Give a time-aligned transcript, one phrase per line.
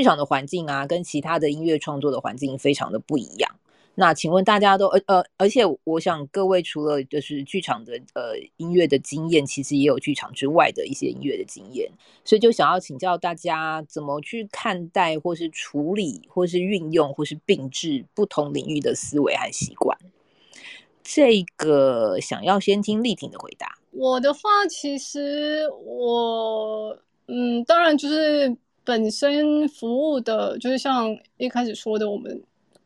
[0.00, 3.56] 剧场的环境啊，跟其他的音乐创作的环境非常的不一样。
[3.96, 11.90] 那请问大家都呃呃，而且我想各位除了就是剧场的呃音乐的经验，其实也有剧场之外的一些音乐的经验，
[12.24, 19.98] 所以就想要请教大家怎么去看待，或是处理，或是运用，或是并置不同领域的思维和习惯。
[21.02, 23.76] 这个想要先听丽婷的回答。
[23.90, 28.56] 我的话，其实我嗯，当然就是
[28.90, 32.42] 本身服务的，就是像一开始说的，我们。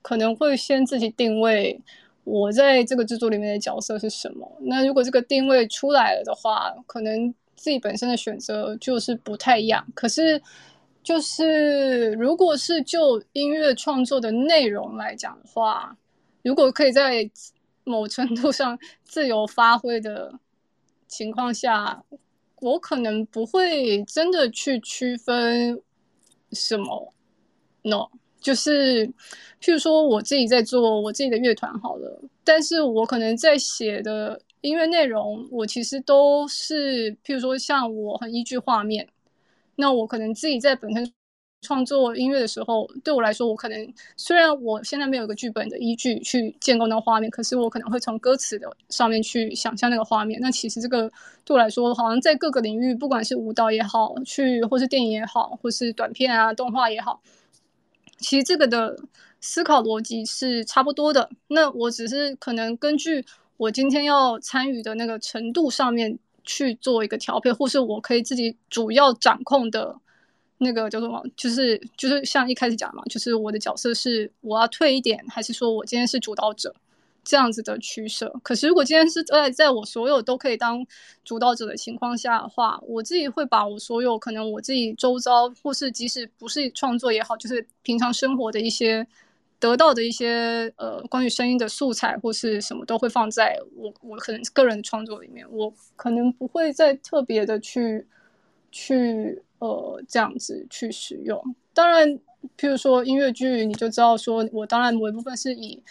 [0.06, 1.80] 可能会先自己定位
[2.24, 4.46] 我在这个制作里面的角色是什么。
[4.60, 9.82] 那如果这个定位出来了的话，可能自己本身的选择就是不太一样。
[9.94, 10.42] 可是，
[11.02, 15.96] 就是如果是就音乐创作的内容来讲的话，
[16.42, 17.30] 如果可以在
[17.84, 20.38] 某程度上自由发挥的
[21.08, 22.04] 情况下，
[22.60, 25.80] 我可能不会真的去区分
[26.52, 27.12] 什么
[27.82, 28.08] ，no。
[28.40, 29.06] 就是，
[29.58, 39.08] 譬如说我自己在做我自己的乐团好了，但是我可能在写的音乐内容，我其实都是譬如说像我很依据画面，
[39.76, 41.10] 那我可能自己在本身
[41.64, 50.38] 创作音乐的时候，对我来说，我可能虽然我现在没有一个剧本的依据去建构那个画面，可是我可能会从歌词的上面去想象那个画面。
[50.40, 51.10] 那其实这个
[51.44, 57.20] 对我来说，好像在各个领域，不管是舞蹈也好，去或是电影也好，或是短片啊、动画也好。
[58.18, 58.96] 其实这个的
[59.40, 63.24] 思考逻辑是差不多的，那我只是可能根据
[63.56, 69.96] 我今天要参与的那个程度上面去做一个调配，或是我可以自己主要掌控的
[70.58, 76.74] 那个叫做什么，就是就是像一开始讲嘛，就是我的角色是我要退一点，还是说我今天是主导者？
[77.26, 80.86] 这样子的取舍，可是如果今天是在在我所有都可以当
[81.24, 89.06] 主导者的情况下的话，我自己会把我所有可能我自己周遭，或是即使不是创作也好，就是平常生活的一些
[89.58, 98.06] 得到的一些呃关于声音的素材或是什么，都会放在我我可能个人创作里面，我可能不会再特别的去
[98.70, 101.42] 去呃这样子去使用。
[101.72, 102.08] 当然，
[102.58, 105.82] 譬如说音乐剧，你就知道说我当然某一部分是以。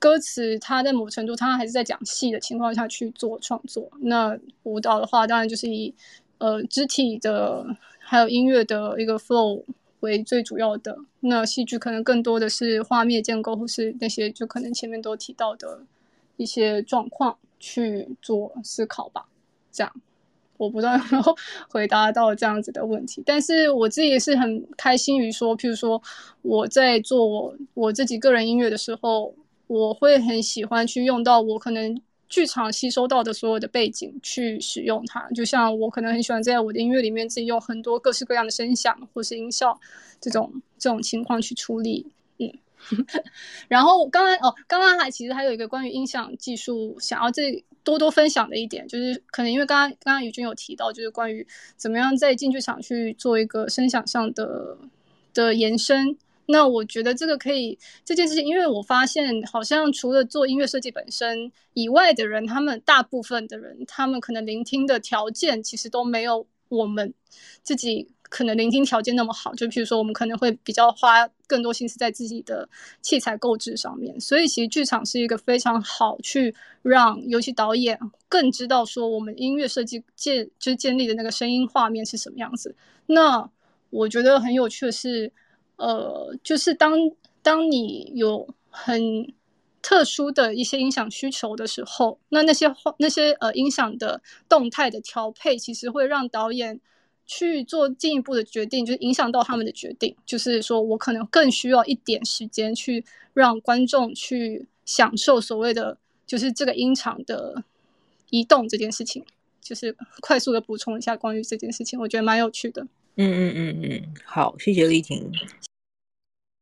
[0.00, 3.90] 歌词，它在某程度，它还是在讲戏的情况下去做创作。
[4.02, 5.92] 那舞蹈的话，当然就是以
[6.38, 7.66] 呃肢体的
[7.98, 9.64] 还有音乐的一个 flow
[9.98, 10.96] 为最主要的。
[11.18, 15.80] 那戏剧可能更多的是画面建构，或是那些就可能前面都提到的
[16.36, 19.26] 一些状况去做思考吧。
[19.72, 19.92] 这样，
[20.58, 21.36] 我不知道有没有
[21.70, 23.22] 回答到这样子的问题。
[23.24, 26.02] 但是我自己也是很开心于说，譬如说
[26.42, 29.34] 我在做我我自己个人音乐的时候。
[29.68, 39.78] 我会很喜欢去用到我可能剧场吸收到的所有的背景去使用它，就像我可能很喜欢在我的音乐里面自己用很多各式各样的声响或是音效
[40.18, 42.06] 这种这种情况去处理，
[43.68, 51.46] 然后刚刚哦，刚刚还其实还有一个关于音响技术想要这多多分享的一点，就是可能因为刚刚刚刚宇君有提到，就是关于
[51.76, 54.76] 怎么样在进剧场去做一个声响上的
[55.34, 56.16] 的延伸。
[56.50, 67.12] 那我觉得这个可以这件事情，因为我发现好像除了做音乐设计本身以外的人，他们大部分的人，他们可能聆听的条件其实都没有我们
[67.62, 69.54] 自己可能聆听条件那么好。
[69.54, 72.68] 就譬如说，我们可能会比较花更多心思在自己的
[73.02, 74.20] 器材购置上面。
[74.20, 77.98] 所以，其实剧场是一个非常好去让尤其导演
[78.28, 82.76] 更知道说我们音乐设计建就是建立的那个声音画面是什么样子。
[83.06, 83.50] 那
[83.90, 85.32] 我觉得很有趣的是。
[85.80, 86.92] 呃，就是当
[87.40, 89.32] 当你有很
[89.80, 92.66] 特殊的一些音响需求的时候，那那些
[92.98, 96.80] 那些呃音响的动态的调配，其实会让导演
[97.28, 100.16] 去做进一步的决定，就是影响到他们的决定。
[100.26, 103.04] 就是说我可能更需要一点时间去
[103.34, 105.96] 让观众去享受所谓的
[106.26, 107.62] 就是这个音场的
[108.30, 109.24] 移动这件事情。
[109.60, 112.82] 就是快速的补充一下关于这件事情，我觉得蛮有趣的。
[113.16, 115.30] 嗯嗯嗯嗯，好，谢谢丽婷。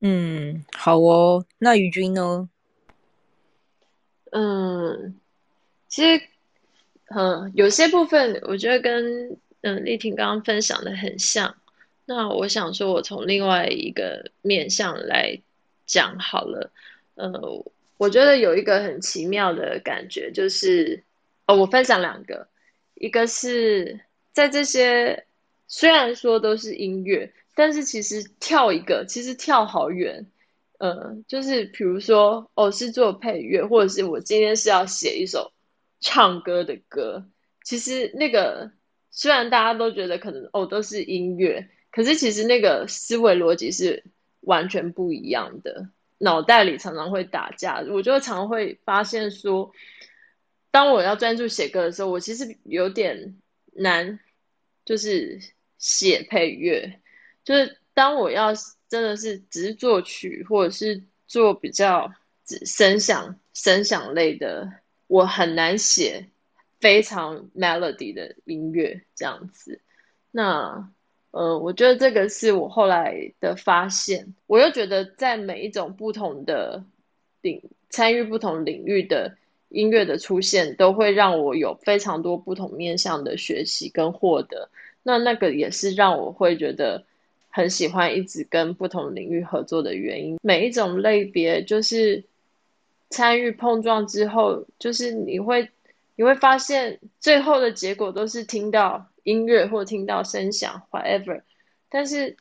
[0.00, 1.44] 嗯，好哦。
[1.58, 2.48] 那于军呢？
[4.32, 5.14] 嗯，
[5.88, 6.20] 其实，
[7.14, 11.56] 嗯，有些部分我觉得跟嗯丽婷刚刚分享的很像。
[12.04, 15.40] 那我想说，我从另外一个面向来
[15.86, 16.70] 讲好了。
[17.16, 17.64] 呃，
[17.96, 21.02] 我觉得有一个很奇妙的感觉，就是
[21.46, 22.46] 哦，我分享两个，
[22.94, 23.98] 一个是
[24.32, 25.24] 在这些。
[25.68, 30.24] 虽然说都是音乐，但是其实跳一个，其实跳好远。
[30.78, 35.50] 呃，就是比如说，哦，是做配乐，或者是我今天是要写一首
[35.98, 37.26] 唱歌的歌。
[37.64, 38.70] 其实那个
[39.16, 44.04] 虽然大家都觉得可能哦都是音乐，可是其实那个思维逻辑是
[44.40, 47.80] 完全不一样的，脑袋里常常会打架。
[47.80, 49.72] 我就常会发现说，
[50.70, 53.40] 当我要专注写歌的时候，我其实有点
[53.72, 54.20] 难，
[54.84, 55.40] 就是
[55.78, 57.00] 写配乐。
[57.42, 58.52] 就是当我要
[58.88, 62.12] 真的是只是作曲，或者是做比较
[62.66, 64.70] 声响、声响类的，
[65.06, 66.28] 我很难写
[66.80, 69.80] 非常 melody 的音乐这样子。
[70.30, 70.90] 那
[71.30, 74.34] 呃，我觉得这个是我后来的发现。
[74.46, 76.84] 我又觉得在每一种不同的
[77.42, 79.36] 领参与不同领域的
[79.68, 84.68] 音乐的出现，都会让我有非常多不同面向的学习跟获得。
[85.02, 87.04] 那那个也是让我会觉得。
[87.48, 92.22] 很喜欢一直跟不同领域合作的原因，每一种类别就是
[93.08, 95.70] 参与碰撞之后，就是你会
[96.16, 101.42] 你会发现最后的结果都是听到音乐或听到声响，whatever。
[101.88, 102.36] 但是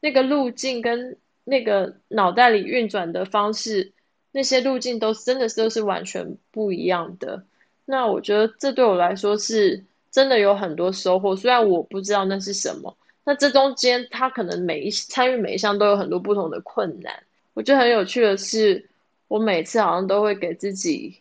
[0.00, 3.92] 那个路径跟那个脑袋里运转的方式，
[4.32, 7.44] 那些路径都真的是都是完全不一样的。
[7.84, 12.96] 那我觉得这对我来说是真的有很多收获，虽然我不知道那是什么。
[13.24, 17.24] 那这中间，他可能每一参与每一项都有很多不同的困难。
[17.54, 18.88] 我觉得很有趣的是，
[19.26, 21.18] 我每次好像都会给自己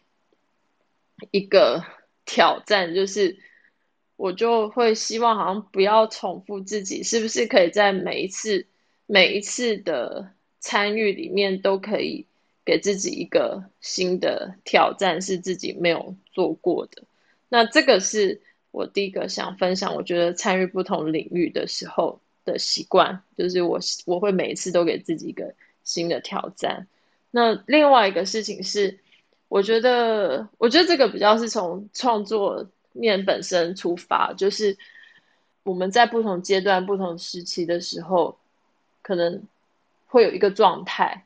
[1.32, 1.84] 一个
[2.26, 3.38] 挑战，就是
[4.16, 8.66] 我就会希望好像不要重复自己，是不是可以在每一次
[9.06, 12.26] 每一次的参与里面都可以
[12.66, 17.04] 给自己一个新的挑战，是自己没有做过的。
[17.50, 18.42] 那这个是。
[18.70, 26.86] 我第一个想分享，我觉得参与不同领域的时候的习惯，就是我我会每一次都给自己一个新的挑战。
[27.32, 29.00] 那另外一个事情是，
[29.48, 34.78] 我觉得我觉得这个比较是从创作面本身出发，就是
[35.64, 38.38] 我们在不同阶段、不同时期的时候，
[39.02, 39.44] 可能
[40.08, 41.26] 会有一个状态。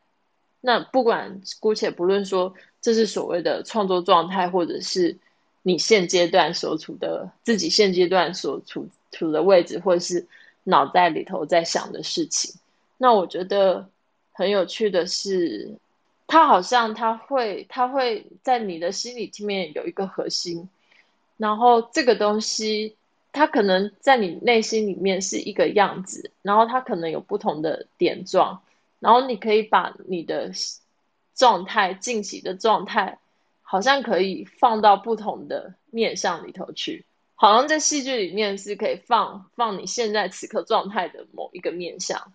[0.59, 5.17] 那不管姑且不论说这是所谓的创作状态，或者是。
[5.63, 10.25] 你现阶段所处的自己现阶段所处处的位置，或者是
[10.63, 12.59] 脑袋里头在想的事情，
[12.97, 13.87] 那我觉得
[14.31, 15.75] 很有趣的是，
[16.31, 20.69] 它好像它会它会在你的心里面有一个核心，
[21.35, 22.95] 然后这个东西
[23.33, 28.61] 它可能在你内心里面是一个样子，然后它可能有不同的点状，
[28.99, 30.53] 然后你可以把你的
[31.35, 33.17] 状态近期的状态。
[33.63, 37.05] 好像可以放到不同的面向里头去，
[37.35, 42.33] 好像在戏剧里面是可以放放你现在此刻状态的某一个面向，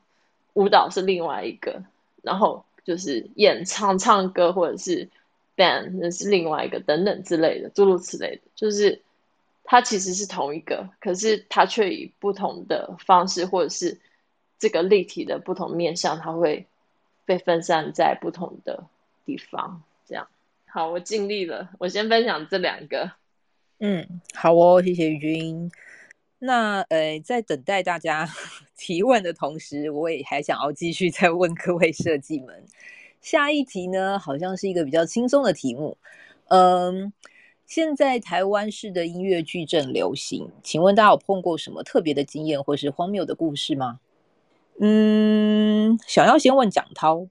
[0.54, 1.82] 舞蹈是另外一个，
[2.22, 5.08] 然后就是演唱唱歌或者是
[5.56, 9.02] band 那是另外一个等等之类的，诸如此类的，就是
[9.64, 13.98] 它其实是同一个，可是它却以不同的方式或者是
[14.60, 16.66] 这个立体的不同面向，它会
[17.24, 18.84] 被分散在不同的
[19.24, 20.28] 地方，这样。
[20.66, 21.70] 好，我尽力了。
[21.78, 23.10] 我先分享这两个。
[23.80, 25.70] 嗯，好哦，谢谢玉君。
[26.38, 28.28] 那呃，在等待大家
[28.76, 32.64] 提问的同时，我也还想要继续再问各位设计们。
[33.20, 35.98] 下一题呢，好像是一个比较轻松的题目。
[36.48, 37.12] 嗯，
[37.66, 44.00] 现在台湾式的音乐剧正流行，请问大家有碰过什么特别的经验或是荒谬的故事吗？
[44.78, 47.26] 嗯，想要先问蒋涛。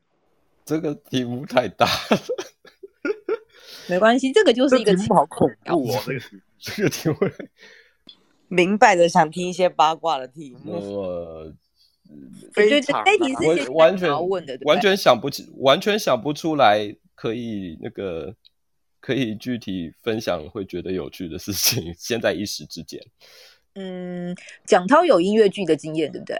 [0.66, 2.20] 这个题目太大了。
[3.88, 6.04] 没关系，这个就是一个好恐怖哦。
[6.06, 6.20] 这个
[6.58, 7.16] 这个题目，
[8.48, 10.74] 明白的想听一些八卦的题目。
[10.74, 11.54] 我
[12.54, 13.04] 非常
[13.74, 14.10] 完全
[14.66, 18.36] 完全想不起，完全想不出来可以那个
[19.00, 21.94] 可以具体分享会觉得有趣的事情。
[21.98, 23.02] 现在一时之间，
[23.74, 24.36] 嗯，
[24.66, 26.38] 蒋涛有音乐剧的经验，对不对？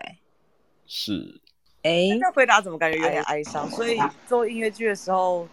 [0.86, 1.42] 是。
[1.84, 3.70] 哎，那回答怎么感觉有点哀伤？
[3.70, 3.98] 所以
[4.28, 5.48] 做音乐剧的时候。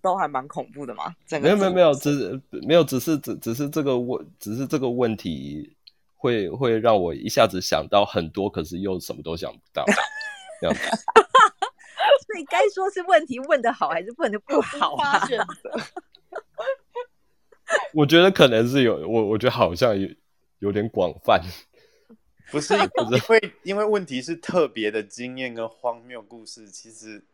[0.00, 5.74] 都还蛮恐怖的嘛，整个没有没有没有，只是没有只是只只是这个问，只是这个问题
[6.18, 9.84] 会会让我一下子想到很多，可是又什么都想不到，
[10.60, 10.82] 这样子。
[12.26, 15.26] 所以该说是问题问的好还是问的不好啊？
[17.94, 20.08] 我觉得可能是有，我我觉得好像有
[20.58, 21.40] 有点广泛，
[22.50, 27.24] 不是 不是会因为问题是特别的经验跟荒谬故事，其实。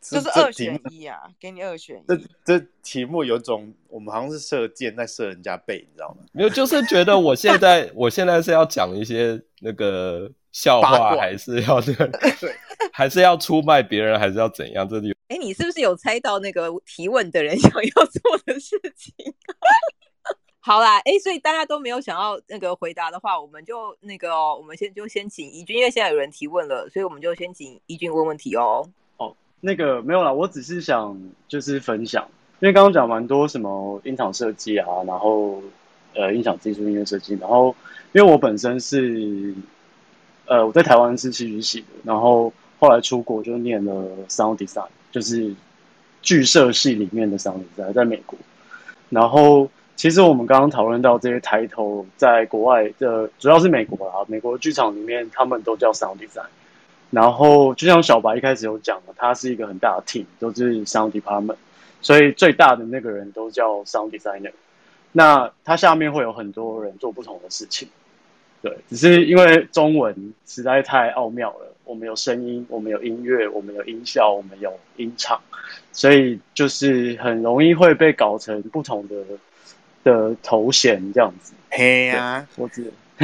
[0.00, 2.04] 就是二选一啊，给你二选一。
[2.08, 6.24] 这这题目有种，我们好像是射箭在射人家背，你知道吗？
[6.32, 12.06] 没有，就是觉得我现在我现在是要讲一些那个笑话，还是要那个，
[12.40, 12.54] 对，
[12.92, 14.88] 还是要出卖别人，还是要怎样？
[14.88, 19.14] 这里，哎，你是不是有猜到那个提问的人 想要做的事情？
[20.62, 28.88] 好啦，哎，所以大家都没有想要那个回答的话，我们就那个、哦，我们先就先请怡君，因为现在有人提问了，所以我们就先请怡君问问题哦。
[29.60, 32.26] 那个没有啦，我只是想就是分享，
[32.60, 35.62] 因为刚刚讲蛮多什么音场设计啊，然后
[36.14, 37.74] 呃音响技术、音乐设计，然后
[38.12, 39.54] 因为我本身是
[40.46, 43.92] 呃我在台湾是戏剧系的，然后后来出国就念了
[44.28, 45.54] sound design，就是
[46.22, 48.38] 剧社系里面的 sound design，在美国，
[49.08, 49.70] 然后。
[49.96, 56.46] 其实我们刚刚讨论到这些抬头，在国外的主要是美国啦，美国剧场里面他们都叫 sound design。
[57.10, 61.56] 然后就像小白一开始有讲的，他是一个很大的 team，都是 sound department，
[62.00, 64.52] 所以最大的那个人都叫 sound designer。
[65.12, 67.88] 那他下面会有很多人做不同的事情。
[68.62, 75.40] 对，只是因为中文实在太奥妙了，我们有声音，我们有音乐，我们有音效，我们有音场，
[75.92, 79.16] 所以就是很容易会被搞成不同的。
[80.02, 82.90] 的头衔这样子，嘿呀、啊，我知，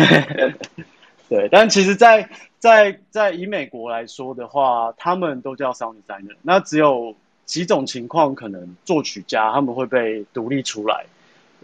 [1.28, 2.28] 对，但其实在，
[2.58, 6.36] 在在以美国来说的话，他们都叫 sound designer。
[6.42, 7.14] 那只有
[7.44, 11.06] 几种情况，可能作曲家他们会被独立出来。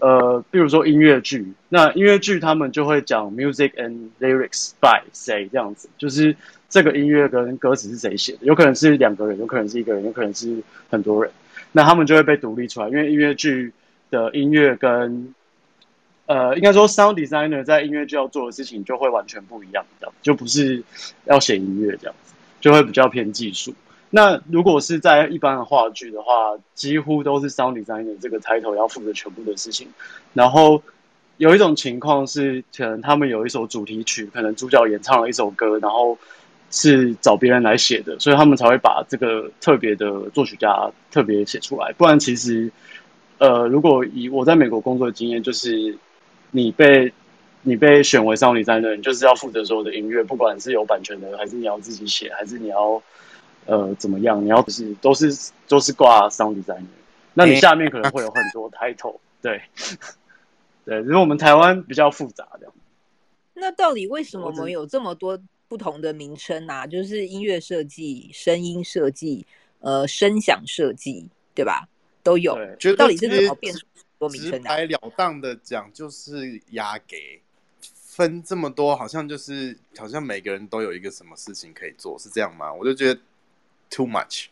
[0.00, 6.34] 呃，比如说音乐剧，那音乐剧他们就会讲 music and lyrics by 谁这样子，就是
[6.68, 11.32] 这个音乐跟歌词是谁写的，有可能是两个人，有可能是一个人，有可能是很多人，
[11.70, 13.72] 那他们就会被独立出来，因为音乐剧。
[14.10, 15.34] 的音乐跟
[16.26, 20.82] 呃，应该说 sound designer 在音乐剧要做的事情就会完全不一样，这样就不是
[21.24, 23.74] 要写音乐这样子，就会比较偏技术。
[24.08, 29.88] 那如果是在一般的话剧的话，几乎都是 sound designer 这个 title 要负责全部的事情。
[30.32, 30.82] 然后
[31.38, 36.16] 有一种情况是，可能他们有一首主题曲，可能主角演唱了一首歌，然后
[36.70, 41.92] 是找别人来写的，所以他们才会把这个特别的作曲家特别写出来。
[41.92, 42.70] 不然其实。
[43.38, 45.98] 呃，如果以我在美国工作的经验，就是
[46.52, 47.12] 你被
[47.62, 53.02] 你被选为少女战队你就是要负责所有的音乐，不管是有版权的，还是你要自己写，还是你要
[53.66, 56.84] 呃怎么样，你要是都是都是挂 sound designer。
[57.34, 59.60] 那你下面可能会有很多 title，对
[60.84, 62.70] 对，因为我们台湾比较复杂的。
[63.54, 66.86] 那到底为什么我们有这么多不同的名称啊？
[66.86, 69.46] 就是音乐设计、声音设计、
[69.80, 71.88] 呃声响设计，对吧？
[72.24, 72.54] 都有，
[72.96, 73.86] 到底是怎么变出
[74.22, 74.58] 多名称的？
[74.58, 77.40] 直白了当的讲，就是压给
[77.82, 82.72] 分这么多，好像就是好像每个人都有一个什么事情可以做，是这样吗？
[82.72, 83.20] 我就觉得
[83.90, 84.46] too much。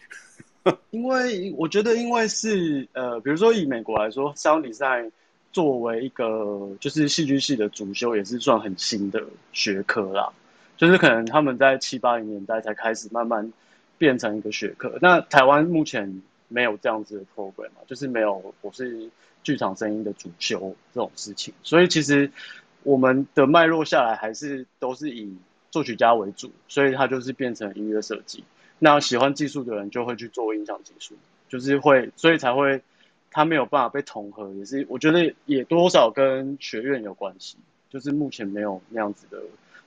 [0.90, 5.12] 因为我觉得，因为是呃，比如说以美国来说，sound design
[5.52, 9.22] 作为一个就是戏剧系的主修，也是算很新的
[9.52, 10.32] 学科啦。
[10.76, 13.52] 就是可能他们在七八零年代才开始慢慢
[13.98, 14.98] 变成一个学科。
[15.00, 16.20] 那台湾目前。
[16.52, 19.08] 没有这样子的 program 嘛，就是没有我是
[19.42, 22.30] 剧场声音的主修这种事情，所以其实
[22.82, 25.36] 我们的脉络下来还是都是以
[25.70, 28.44] 作曲家为主，所以他就是变成音乐设计。
[28.78, 31.14] 那喜欢技术的人就会去做音响技术，
[31.48, 32.82] 就是会，所以才会
[33.30, 37.56] 他没有办法被统合，也是我觉得也多少跟学院有关系，
[37.90, 39.42] 就是目前没有那样子的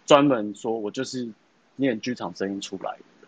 [0.05, 1.27] 专门说我就是
[1.75, 2.91] 念剧场声音出来
[3.21, 3.27] 的，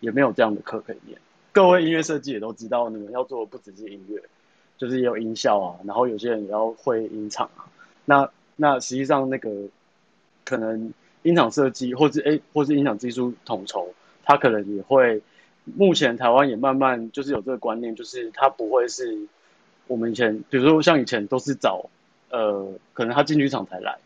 [0.00, 1.18] 也没有这样的课可以念。
[1.52, 4.22] 各位音乐设计也都知道，你们要做的不只是音乐，
[4.78, 7.68] 就是也有音效啊，然后有些人也要会音场啊。
[8.06, 9.50] 那那实际上那个
[10.44, 10.92] 可能
[11.22, 13.92] 音场设计，或是诶，或是音响技术统筹，
[14.24, 15.20] 他可能也会。
[15.76, 19.18] 目前台湾也慢慢就是有这个观念，就是他不会是
[19.86, 21.90] 我们以前，比如说像以前都是找
[22.30, 23.98] 呃，可能他进剧场才来。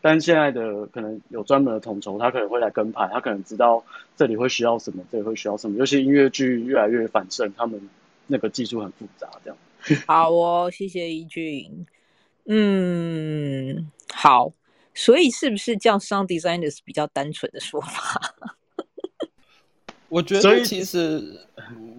[0.00, 3.84] 但现在的可能有专门的统筹，他可能会来跟排，他可能知道
[4.16, 5.78] 这里会需要什么，这里会需要什么。
[5.78, 7.88] 尤其音乐剧越来越繁盛，他们
[8.26, 9.56] 那个技术很复杂，这样。
[10.06, 11.86] 好哦，谢谢怡俊。
[12.46, 14.52] 嗯，好，
[14.94, 18.34] 所以是不是叫 sound designers 比较单纯的说法？
[20.08, 21.46] 我觉得其实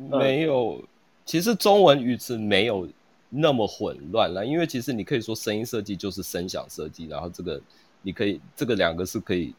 [0.10, 0.84] 没有，
[1.26, 2.88] 其实中文语词没有
[3.30, 7.62] 那么混乱了，因为其实你可以说声音设计就是声响设计，然后这个。
[8.08, 9.52] 你可以这个两个是可以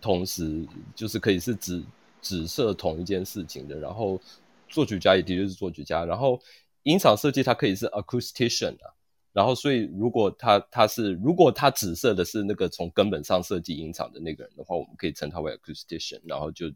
[0.00, 1.82] 同时，就是可以是指
[2.22, 3.76] 指涉同一件事情的。
[3.80, 4.20] 然后
[4.68, 6.40] 作曲家也的确是作曲家，然后
[6.84, 8.94] 音场设计它可以是 acoustician 啊。
[9.32, 16.72] 然后所以如果他他是如果他紫色的是那个从根本上设计音场的那个人的话，我们可以称他为 acoustician，然后就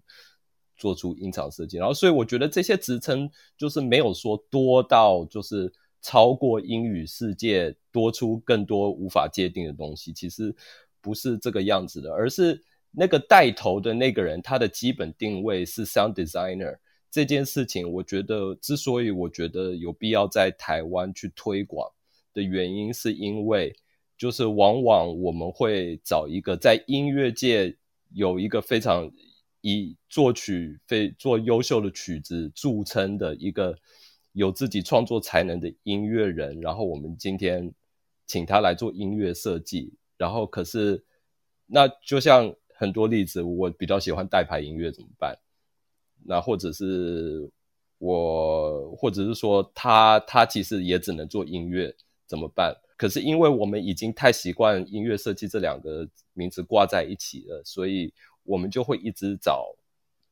[0.77, 1.77] 做出音场设计。
[1.79, 5.73] 然后所以我觉得这些职称就是没有说多到就是。
[6.01, 10.55] 超过英语世界多出更多无法界定的东西，其实
[11.01, 12.63] 不是这个样子的，而是
[12.93, 16.79] 那个带头的那个人，他的基本定位是 sound designer
[17.11, 17.91] 这件事情。
[17.91, 21.91] 我觉得之所以我觉得有必要在台湾去推广
[22.33, 23.75] 的原因，是因为
[24.17, 27.77] 就是往往我们会找一个在音乐界
[28.13, 29.11] 有一个非常
[29.61, 33.77] 以作曲非做优秀的曲子著称的一个
[34.33, 37.73] 有自己创作才能的音乐人，然后我们今天
[38.27, 41.05] 请他来做音乐设计，然后可是
[41.67, 45.37] 那就像很多例子，我比较喜欢代牌音乐怎么办？
[46.25, 47.51] 那或者是。
[48.01, 51.93] 我或者是说他他其实也只能做音乐，
[52.29, 52.73] 怎么办？
[52.97, 59.75] 可是因为我们已经太习惯音乐设计这两个名词挂在一起了，所以我们就会一直找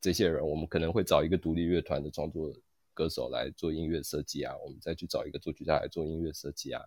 [0.00, 0.48] 这些人。
[0.48, 2.52] 我们可能会找一个独立乐团的创作
[2.94, 6.80] 歌手来做音乐设计啊，我们再去找一个作曲家来做音乐设计啊。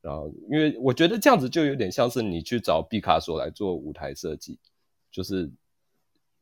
[0.00, 4.58] 然后，因为我觉得这样子就有点像是你去找毕卡索来做舞台设计，
[5.12, 5.50] 就是。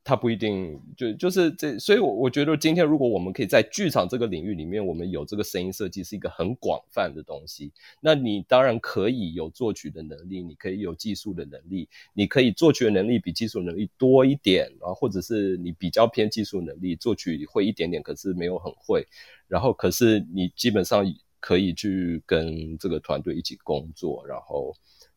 [0.09, 7.73] 他不一定就就是这，所以，我我觉得今天如果我们可以在剧场这个领域里面，我们有这个声音设计是一个很广泛的东西。
[8.01, 19.05] 那你当然可以有作曲的能力，你可以有技术的能力，你可以作曲的能力比技术能力多一点，然后或者是你比较偏技术能力，作曲会一点点，可是没有很会。
[19.49, 21.05] 然后可是你基本上
[21.41, 24.73] 可以去跟这个团队一起工作，然后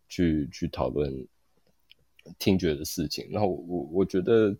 [0.07, 1.27] 去去讨论
[2.39, 3.27] 听觉的事情。
[3.29, 4.57] 然后我我觉得。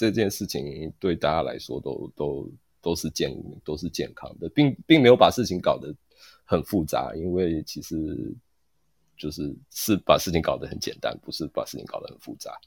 [0.00, 3.30] 这件事情对大家来说都都都是健
[3.62, 5.94] 都是健康的，并并没有把事情搞得
[6.46, 8.34] 很复杂，因为其实
[9.14, 12.58] 就是是把事情搞得很简单，不是把事情搞得很复杂。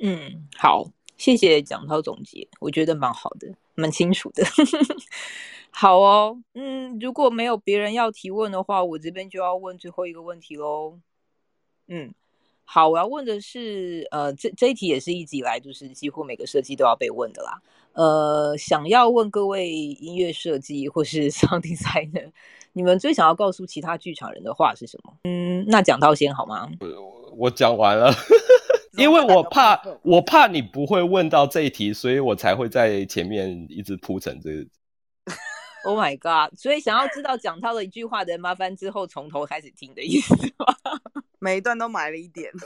[0.00, 4.42] 嗯，好，谢谢蒋涛总结，我觉得蛮好的，蛮清楚的。
[5.70, 10.98] 好哦，嗯，如果没有别人要提问的话，我这边就要问最后一个问题喽。
[11.86, 12.12] 嗯。
[12.72, 17.60] 好，我要问的是，呃，这这一题也是一直以来就是几乎每个设计都要被问的啦。
[17.94, 22.30] 呃，想要问各位音乐设计或是 sound designer，
[22.72, 25.12] 你们最想要告诉其他剧场人的话是什么？
[25.24, 26.70] 嗯，那讲到先好吗？
[26.78, 28.14] 我我讲完了，
[28.96, 34.64] 因为我怕我怕你不会问到这一题，所以我才会在前面一直铺陈这个。
[35.82, 36.54] Oh my god！
[36.58, 40.66] 所以想要知道讲到的一句话的，麻烦之后从头开始听的意思吗？
[41.40, 42.52] 每一段都买了一点。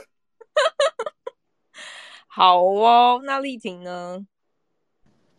[2.27, 4.27] 好哦，那丽婷呢？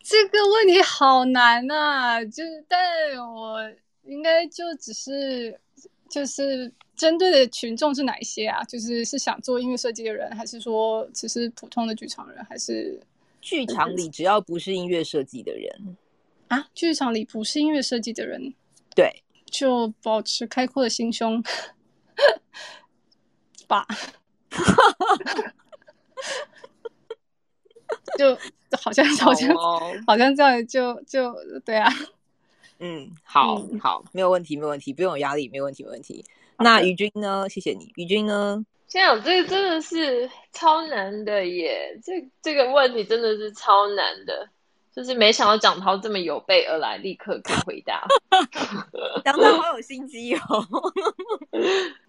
[0.02, 2.24] 这个问题好难啊！
[2.24, 2.78] 就是，但
[3.18, 3.60] 我
[4.04, 5.60] 应该就只是，
[6.08, 8.62] 就是针对的群众是哪一些啊？
[8.64, 12.98] 就是是想做音乐设计的人，还是说只是普通的剧场人，还是
[13.40, 15.96] 剧场里只要不是音乐设计的人？
[16.48, 18.54] 啊，剧场里不是音乐设计的人，
[18.94, 21.42] 对，就保持开阔的心胸
[23.66, 23.86] 吧。
[28.18, 28.36] 就
[28.80, 31.92] 好像好像好，哦、好像这样就就对啊。
[32.78, 36.24] 嗯，好，嗯、好，没有问题，没有问题，不用有压力，没有问题，没问题。
[36.58, 37.48] 那宇君呢？
[37.48, 38.64] 谢谢你，宇君呢？
[38.88, 44.48] 现在我这个真的是超难的耶，这这个问题真的是超难的。
[44.94, 48.06] 就是没想到蒋涛这么有备而来，立刻可以回答。
[49.24, 50.66] 蒋涛好有心机哦。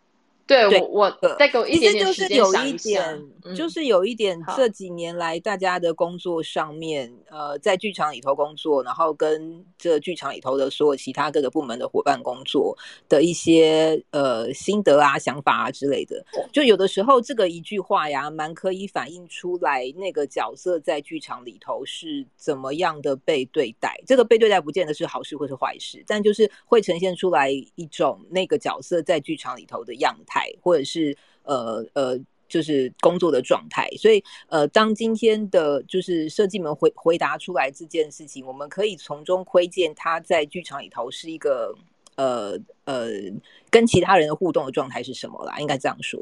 [0.48, 3.18] 对，对我，我再给我一点点时间想一下。
[3.56, 16.22] 就是有一点，这几年来大家的工作上面，嗯、呃，在剧场里头工作，然后跟这剧场里头的所有其他各个部门的伙伴工作的一些呃心得啊、想法啊之类的。
[16.52, 23.98] 就有的时候，这个一句话呀，蛮可以反映出来那个角色在剧场里头是怎么样的被对待。
[24.06, 30.37] 这个被对待不见得是好事或是坏事，但就是会呈现出来一种那个角色在剧场里头的样态。
[30.62, 41.76] 或者是呃呃，就是工作的状态，所以呃，当今天的就是设计们回回答出来这件事情，我们可以从中窥见他在剧场里头是一个
[42.15, 43.08] 呃呃，
[43.69, 46.19] 跟其他人的互动的状态是什么啦，应该这样说。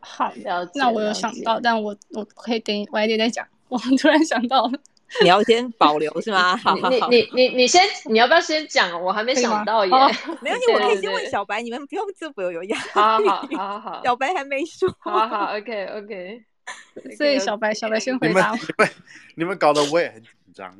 [0.00, 0.32] 好，
[0.74, 3.46] 那我有想到，但我我可以等晚一点再讲。
[3.68, 4.80] 我突然想到了。
[5.22, 6.56] 你要先保留是吗？
[6.56, 9.00] 好好好，你你你你先，你要不要先讲？
[9.02, 9.90] 我还没想到耶。
[10.42, 12.82] 没关系，我可以先问小白，你们不用这不有压力。
[12.92, 14.88] 好好好好，小白还没说。
[14.98, 16.44] 好好，OK OK。
[17.16, 18.52] 所以小白小白先回答。
[18.52, 18.90] 你们
[19.36, 20.76] 你们搞得我也很紧张。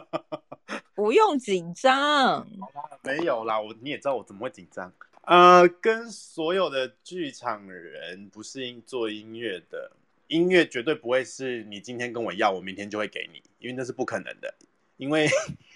[0.94, 2.46] 不用紧张。
[3.02, 4.90] 没有啦，我你也知道我怎么会紧张。
[5.22, 9.92] 呃，跟所有的剧场人不是做音乐的。
[10.30, 14.54] 音乐绝对不会是你今天跟我要，我明天就会给你，因为那是不可能的。
[14.96, 15.28] 因为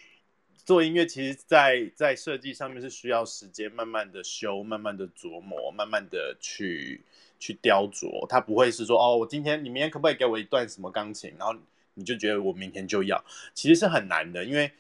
[0.65, 7.01] 做音乐，其实在在设计上面是需要时间，慢慢的修，慢慢的琢磨，慢慢的去
[7.41, 8.25] 去雕琢。
[8.29, 11.53] 它不会是说，哦，我今天你明天可不可以给我一段什么钢琴，然后
[11.95, 14.45] 你就觉得我明天就要，其实是很难的。
[14.45, 14.71] 因为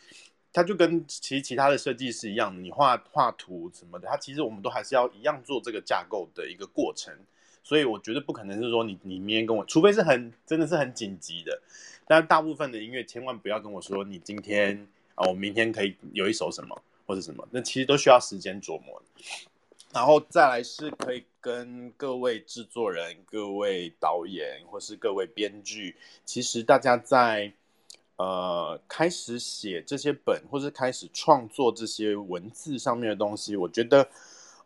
[0.52, 7.12] 它就跟其实其他的设计师一样，你画画图什么的，它其实我们都还是要一样做这个架构的一个过程。
[7.64, 11.62] 所以我觉得不可能是说你你明天跟我，除非是很真的是很紧急的，
[12.06, 19.02] 但大部分的音乐千万不要跟我说你今天啊，我明天可以有一首什么或者什么，那其实都需要时间琢磨。
[19.94, 25.96] 然后再来是可以跟各位制作人、各位导演或是各位编剧，
[26.26, 27.50] 其实大家在
[28.16, 34.06] 呃开始写这些本或是开始创作这些文字上面的东西，我觉得。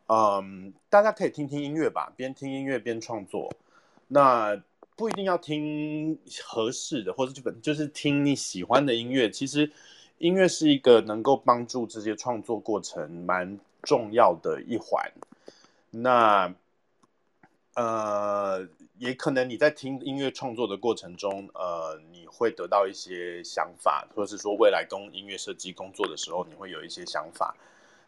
[0.08, 3.52] 嗯，大家可以听听音乐吧，边听音乐边创作。
[4.08, 4.60] 那
[4.96, 9.30] 不一定要听合适的，或者基本就是听你喜欢的音乐。
[9.30, 9.70] 其实
[10.16, 15.12] 音乐是一个能够帮助这些创作过程蛮重要的一环。
[15.90, 16.52] 那
[17.74, 18.66] 呃，
[18.96, 27.54] 也可能你在听音乐创作的过程中，呃，你会得到一些想法，或者是说未来跟音乐设计工作的时候，你会有一些想法。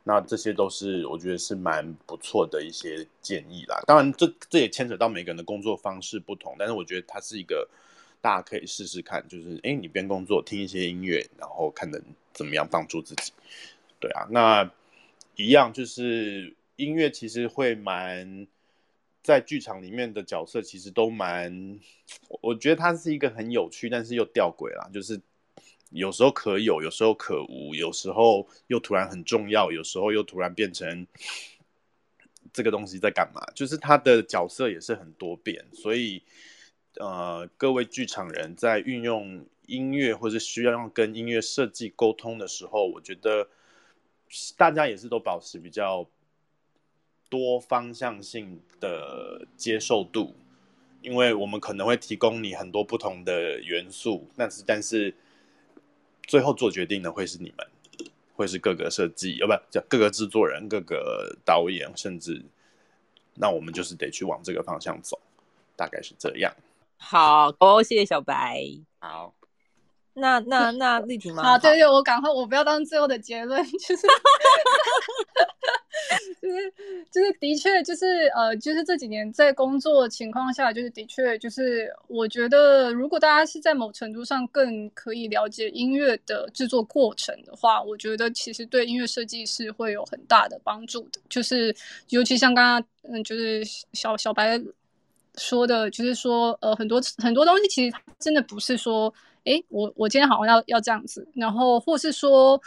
[0.03, 3.79] 那这些都是我觉得是蛮不错的一些建议啦。
[3.87, 7.69] 当然这，这也牵扯到每个人的工作方式不同，但是我觉得它是一个
[8.21, 13.33] 大家可以试试看，就是哎，你边工作听一些音乐，然后看能怎么样帮助自己。
[14.01, 14.71] 对啊，那
[15.37, 18.47] 一样就是音乐其实会蛮
[19.23, 21.79] 在剧场里面的角色，其实都蛮，
[22.41, 25.21] 我觉得它是一个很有趣，但是又吊诡啦，就是。
[25.91, 31.05] 有时候可有，有时候可无，有时候又突然很重要，有时候又突然变成
[32.53, 33.45] 这个东西在干嘛？
[33.57, 36.23] 就是他的角色也是很多变，所以
[36.95, 43.49] 呃，各位剧场人在运用音乐或者需要用跟音乐设计沟通的时候，我觉得
[44.57, 46.09] 大家也是都保持比较
[47.29, 50.37] 多方向性的接受度，
[51.03, 55.13] 因为我们可能会提供你很多不同的元素，但是但是。
[56.31, 57.67] 最后做决定的会是你们，
[58.37, 62.41] 会是各个设计，呃不叫各个制作人、各个导演，甚至
[63.35, 65.19] 那我们就是得去往这个方向走，
[65.75, 66.55] 大概是这样。
[66.99, 68.65] 好哦，谢谢小白。
[69.01, 69.35] 好，
[70.21, 71.43] 那那那丽婷吗？
[71.43, 74.07] 啊，对对，我赶快，我不要当最后的结论， 就是。
[76.41, 76.73] 就是
[77.13, 91.21] 就是的确就是呃就是这几年在工作情况下，就是的确就是我觉得如果大家是在某程度上更可以了解音乐的制作过程的话，我觉得其实对音乐设计是会有很大的帮助的。
[91.29, 91.75] 就是
[92.09, 94.61] 尤其像刚刚嗯就是小小白
[95.37, 99.13] 说的，就是说呃很多很多东西其实真的不是说
[99.45, 102.61] 诶我我今天好像要要这样子，然后或是说。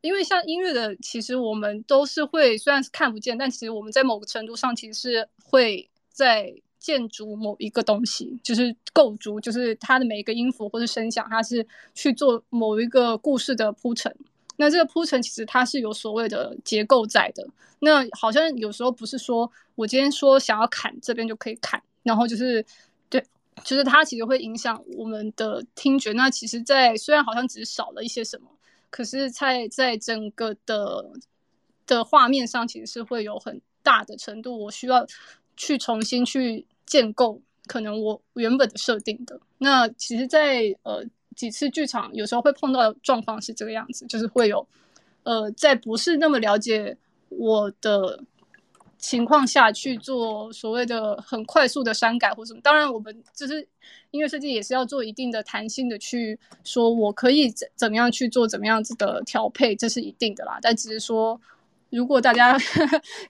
[0.00, 14.14] 因为像音乐的，其实我们都是会，虽然是看不见，但其实我们在某个程度上，其实是会在建筑某一个东西，就是构筑，就是它的每一个音符或者声响，它是去做某一个故事的铺陈。
[14.54, 17.44] 那这个铺陈其实它是有所谓的结构在的。
[17.80, 22.64] 那好像有时候不是说我今天说想要砍这边就可以砍，然后就是，
[23.64, 26.12] 就是它其实会影响我们的听觉。
[26.12, 28.48] 那其实，在虽然好像只是少了一些什么。
[28.90, 31.04] 可是，在在整个的
[31.86, 35.06] 的画面上，其实是会有很大的程度，我需要
[35.56, 39.40] 去重新去建构可能我原本的设定的。
[39.58, 41.04] 那其实在，在呃
[41.36, 44.66] 几次剧场有时候会碰到的状况是这个样子，就是会有
[45.22, 46.96] 呃在不是那么了解
[47.28, 48.24] 我的。
[48.98, 53.66] 情况下去做所谓的很快速的删改或什么，当然我们就是
[54.10, 60.58] 音乐设计也是要做一定的弹性的去说，我可以怎怎么样去做怎么样子的调配，这是一定的啦。
[60.60, 61.40] 但只是说，
[61.90, 62.58] 如果大家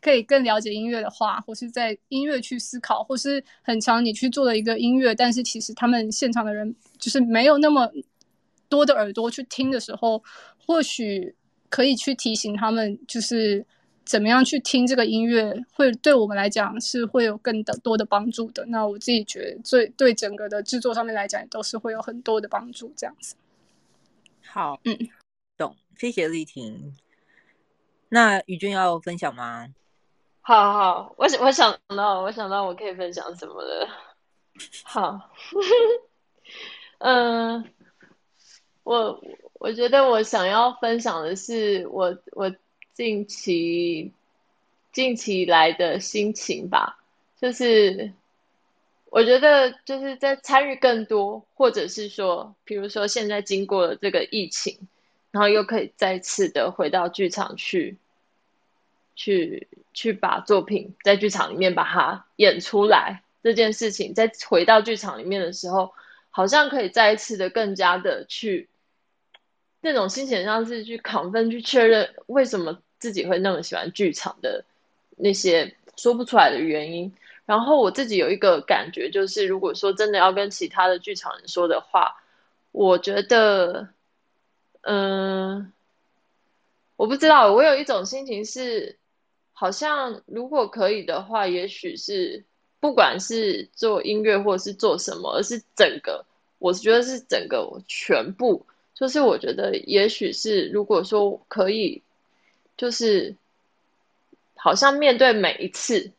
[0.01, 7.91] 可以更了解音乐的话，或是在音乐去思考，或是很常你去做了一个音乐，但是其实他们现场的人就是没有那么
[8.71, 10.23] 多的耳朵去听的时候，
[10.67, 11.35] 或许
[11.69, 13.67] 可以去提醒他们，就是。
[14.09, 18.65] 怎么样去听这个音乐，会对我们来讲是会有更多的帮助的。
[18.69, 22.91] 那我自己觉得，最对整个的制作上面来讲，都是会有很多的帮助。
[22.97, 23.37] 这样子。
[24.47, 24.97] 好，嗯，
[25.59, 26.97] 懂，谢谢丽婷。
[28.09, 29.69] 那宇君要分享吗？
[30.41, 33.89] 好好，我我想到，我想到我可以分享什么了。
[34.85, 35.31] 好，
[37.01, 37.65] 嗯、 呃，
[38.85, 39.23] 我
[39.61, 42.51] 我觉得我想要分享的是，我我。
[42.99, 44.13] 近期
[44.91, 46.99] 近期来的心情吧，
[47.41, 48.13] 就是
[49.05, 54.89] 我觉得就是在参与更多，或者是说，比如说现在经过了这个疫情，
[55.31, 57.99] 然后又可以再次的回到剧场去，
[59.15, 65.93] 去去把作品在剧场里面把它演出来这件事情，在回到剧场里面的时候，
[66.31, 68.69] 好像可以再一次的更加的去
[69.81, 74.65] 那种心情像是去亢奋，去确认为什么自己会那么喜欢剧场的
[75.17, 77.13] 那些说不出来的原因。
[77.47, 82.23] 然后我自己有一个感觉，就是如果说真的要跟其他的剧场人说的话，
[82.73, 83.89] 我觉得，
[84.83, 85.73] 嗯，
[86.97, 88.99] 我不知道，我有一种心情是，
[89.55, 92.45] 好像如果可以的话，也许是
[92.81, 96.27] 不管是做音乐或者是做什么，而是整个，
[96.59, 102.03] 我觉得是整个全部，就是我觉得也许是如果说可以，
[102.79, 103.37] 就是
[104.55, 106.11] 好像面对每一次。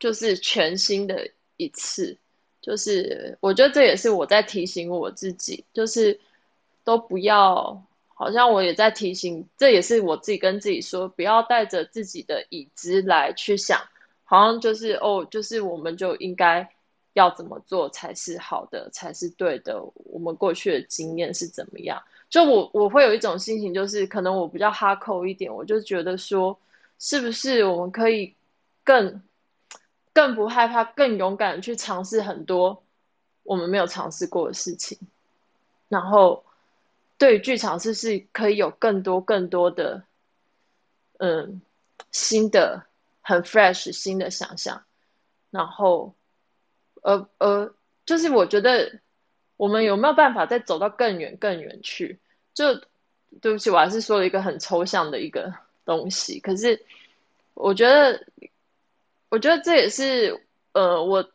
[0.00, 2.18] 就是全新的一次，
[2.60, 6.20] 就是我觉得这也是我在提醒我自己，就是
[6.82, 13.80] 都不要，好像我也在提醒，这也是我自己跟自己说，不要带着自己的已知来去想，
[14.24, 16.68] 好像就是哦，就是我们就应该
[17.14, 22.02] 要怎么做才是好的，才是对的，我们过去的经验是怎么样？
[22.34, 26.58] 就我我会有一种心情，就是可能我比较哈扣一点，我就觉得说，
[26.98, 28.34] 是不是我们可以
[28.82, 29.22] 更。
[30.12, 32.84] 更不害怕，更勇敢去尝试很多
[33.42, 34.96] 我们没有尝试过的事情，
[35.88, 36.44] 然后
[37.18, 40.04] 对于剧场是是可以有更多更多的
[41.18, 41.60] 嗯
[42.12, 42.86] 新的
[43.22, 44.84] 很 fresh 新的想象，
[45.50, 46.14] 然后
[47.02, 47.74] 呃呃，
[48.06, 49.00] 就是我觉得
[49.56, 52.20] 我们有没有办法再走到更远更远去？
[52.54, 52.74] 就
[53.42, 55.52] 对不起，我还是说了一个很抽象的一个
[55.84, 56.80] 东西，可是
[57.54, 58.24] 我觉得。
[59.30, 60.40] 我觉得这也是，
[60.74, 61.28] 呃，我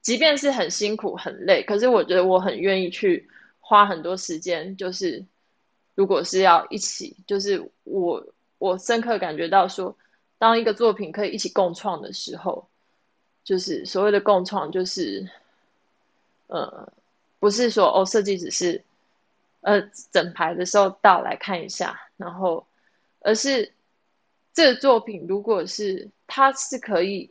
[0.00, 3.28] 即便是很辛苦很累，可是我觉得我很愿意去
[3.58, 4.76] 花很多时间。
[4.76, 5.24] 就是
[5.96, 8.24] 如果是要一起，就是我
[8.58, 9.96] 我深刻感觉到说，
[10.38, 12.68] 当一个作品可以一起共创的时候，
[13.42, 15.28] 就是所谓的共创，就是
[16.46, 16.92] 呃，
[17.40, 18.84] 不是说哦，设计只是
[19.66, 22.66] 呃整排的时候到来看一下，然后
[23.20, 23.72] 而是。
[24.56, 27.28] 这个作品，如果是它是可以，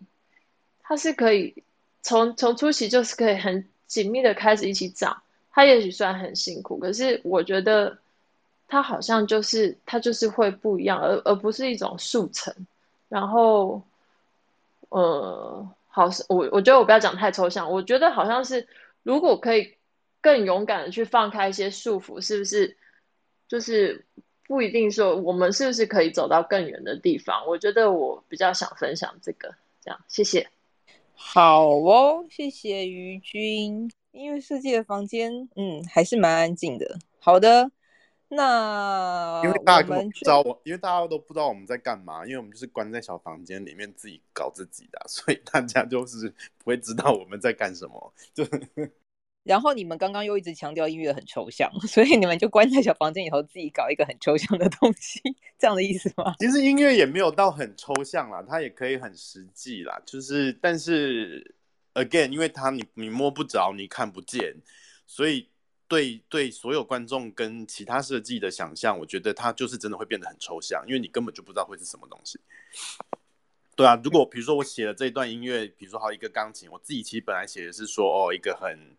[0.84, 1.64] 它是可以
[2.04, 5.24] 从从初期就是可以很紧密的开始一起长。
[5.52, 7.98] 它也许算很辛苦，可是我觉得
[8.68, 12.54] 它好像就是它就是会不一样，而而不是一种速成。
[13.10, 13.82] 然后，
[14.90, 17.72] 呃，好，我我觉得我不要讲太抽象。
[17.72, 18.68] 我觉得好像是
[19.02, 19.75] 如果可以
[20.26, 22.76] 更勇敢的去放开一些束缚，是不是
[23.48, 24.04] 就是？
[24.48, 27.48] 不一定说我们是不是可以走到更远的地方？
[27.48, 30.48] 我觉得我比较想分享这个，这样谢谢。
[31.16, 33.90] 好哦，谢谢于君。
[34.12, 37.00] 因为设计的房间，嗯，还是蛮安静的。
[37.18, 37.72] 好的，
[38.28, 48.14] 那因为大家不知道我，因为大家都不知道我们在干嘛，因为我们就是关在小房间里面自己搞自己的，所以大家就是不会知道我们在干什么。
[48.32, 48.46] 就
[49.46, 55.22] 然后你们刚刚又一直强调音乐很抽象， 所以你们就关在小房间里头自己搞一个很抽象的东西，
[55.60, 56.34] 这样的意思吗？
[56.42, 60.02] 其实音乐也没有到很抽象啦，它也可以很实际啦。
[60.04, 61.56] 就是，但是
[61.94, 64.56] ，again，因为它你你摸不着，你看不见，
[65.06, 65.48] 所以
[65.88, 72.40] 对对所有观众跟其他设计的想象，我觉得它就是真的会变得很抽象，因为你根本就不知道会是什么东西。
[73.76, 78.98] 对啊，如果比如说我写了这一段音乐，比如说好一个钢琴，我自己其实本来写的是说哦一个很。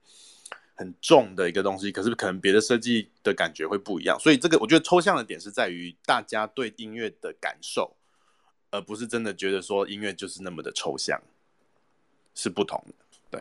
[0.79, 7.97] 很重的一个东西，可是可能别的设计的感觉会不一样，所以这个我觉得抽象的点是在于大家对音乐的感受，
[8.71, 11.19] 而不是真的觉得说音乐就是那么的抽象，
[12.35, 12.95] 是不同的。
[13.31, 13.41] 对，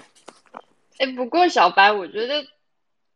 [0.98, 2.48] 哎、不过小白，我觉得，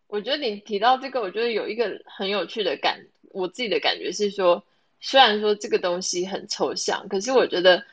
[0.07, 4.65] 我觉得你提到这个，我觉得有一个很有趣的感，我自己的感觉是说，
[4.99, 7.85] 虽然说这个东西很抽象，可是我觉得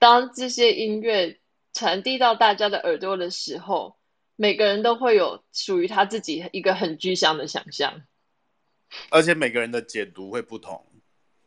[0.00, 1.38] 当这些音乐
[1.72, 3.94] 传递到大家的耳朵的时候。
[4.40, 8.00] 每个人都会有属于他自己一个很具象的想象，
[9.10, 10.82] 而且每个人的解读会不同。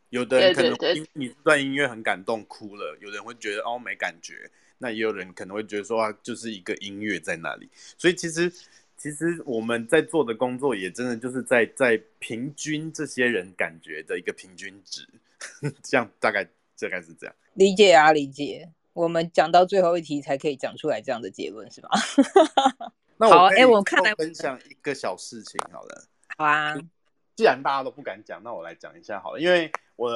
[0.09, 7.67] 有的人可能因为你这段音乐很感动哭了，有人会觉得哦没感觉，那也有人可能会觉得说啊就是一个音乐在那里。
[7.97, 8.47] 所以其实
[8.95, 15.09] 其实我们在做的工作也真的就是在在平均这些人感觉的一个平均值，
[15.81, 16.47] 这样大概
[16.79, 17.35] 大概是这样。
[17.55, 18.69] 理解啊，理解。
[18.93, 21.89] 我们讲到最后一题才可以讲出来这样的结论，是吗？
[23.17, 26.05] 那我哎，我看来分享一个小事情好了。
[26.37, 26.75] 好啊，
[27.35, 29.39] 既然大家都不敢讲，那我来讲一下好了。
[29.39, 30.09] 因为我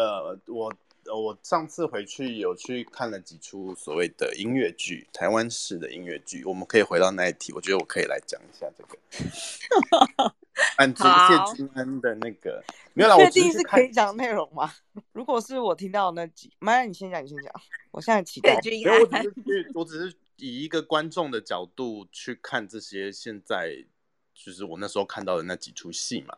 [0.47, 0.73] 我
[1.05, 6.43] 我上次回去有去看了几出所谓的音乐剧，台湾式的音乐剧。
[6.45, 10.35] 我们可以回到那一题，我觉得我可以来讲一下这个。
[10.77, 14.73] 满足谢金恩的那个，没有啦，确定是可以讲内容吗？
[15.13, 17.53] 如果是我听到那集，妈呀，你先讲，你先讲，
[17.91, 18.59] 我现在期待。
[18.63, 23.85] 没有，我只是 我只是以一个观众的角度去看这些现在，
[24.33, 26.37] 就是我那时候看到的那几出戏嘛。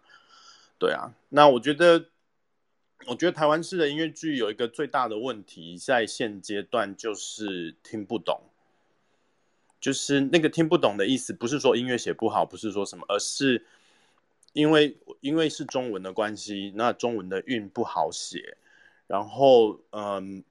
[0.77, 2.09] 对啊，那我觉得，
[3.07, 8.41] 我觉得台湾式的音乐剧有一个最大的问题，在现阶段就是听不懂。
[9.81, 13.65] 就是那个听不懂的意思，不是说音乐写不好，不是说什么，而是
[14.53, 18.57] 因为因为是中文的关系，那中文的韵不好写，
[19.07, 20.43] 然后嗯，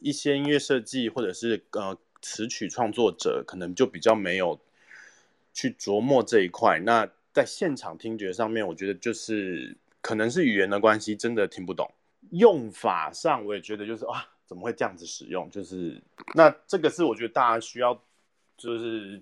[0.00, 4.60] 一些音乐设计或者是呃词曲创作者可能就比较没有
[5.52, 6.78] 去琢磨这一块。
[6.80, 11.90] 那在现场听觉上面，我觉得就是可能是语言的关系，真的听不懂。
[12.30, 15.50] 用法上，我也觉得就是啊，怎么会这样子使用？
[15.50, 16.02] 就是
[16.34, 18.02] 那这个是我觉得大家需要。
[18.58, 19.20] 就是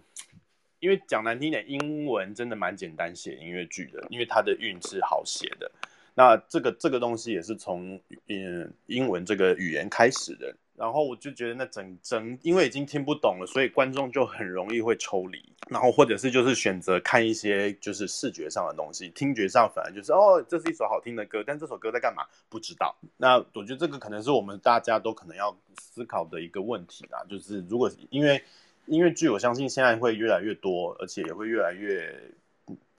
[0.85, 5.71] 因为讲难听点，英文真的蛮简单写音乐剧的，因为它的韵是好写的。
[6.15, 10.55] 那这个这个东西也是从嗯英文这个语言开始的。
[10.77, 22.25] 然后我就觉得那整整，因为已经听不懂了，所以观众就很容易会抽离，然后或者是就是选择看一些就是视觉上的东西，听觉上反而就是哦，这是一首好听的歌，但这首歌在干嘛？
[22.51, 22.95] 不知道。
[23.17, 28.43] 那我觉得这个可能是我们大家都可能要思考的一个问题啦，就是如果因为。
[28.87, 32.15] 音乐剧，我相信现在会越来越多，而且也会越来越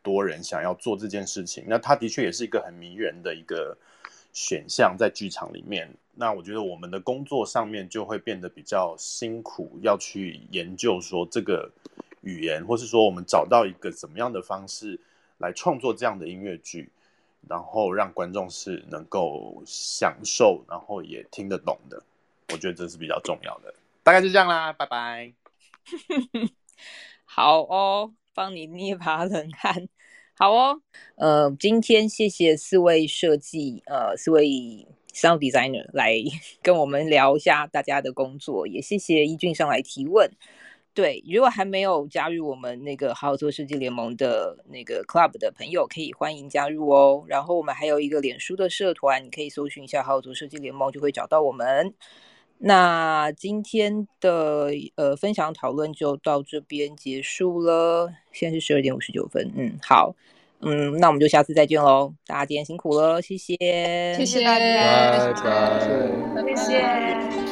[0.01, 1.63] 多人想要做这件事情。
[1.67, 3.77] 那它的确也是一个很迷人的一个
[4.33, 5.89] 选项，在剧场里面。
[6.15, 11.69] 那我觉得我们的工作上面就会变得比较辛苦，要去研究说这个
[12.21, 14.99] 语言，或是说我们找到一个怎么样的方式
[15.37, 16.89] 来创作这样的音乐剧，
[17.47, 22.01] 然后让观众是能够享受，然后也听得懂的。
[22.53, 23.73] 我觉得这是比较重要的。
[24.01, 25.44] 大概就这样啦，拜拜。
[27.25, 29.87] 好哦，帮你捏把冷汗。
[30.37, 30.81] 好哦，
[31.15, 34.45] 呃，今天谢谢四位设计，呃，四位
[35.13, 36.15] sound designer 来
[36.61, 40.29] 跟我们聊一下大家的工作，也谢谢一俊上来提问。
[40.93, 47.23] 对，如果还没有加入我们那个好好做设计联盟的那个 club 的朋友，可以欢迎加入哦。
[47.27, 51.93] 然后我们还有一个脸书的社团，你可以搜寻一下好好做设计联盟，就会找到我们。
[52.57, 60.15] 那今天的呃分享讨论就到这边结束了，现在是十二点五十九分，嗯，好，
[60.61, 63.55] 嗯，那我们就下次再见喽，大家今天辛苦了，谢谢，
[64.15, 67.44] 谢谢大家，拜拜，谢谢。